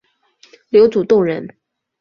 [0.71, 1.47] 刘祖洞人。